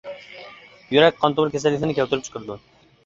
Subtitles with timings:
[0.95, 2.59] يۈرەك قان تومۇر كېسەللىكلىرىنى كەلتۈرۈپ چىقىرىدۇ.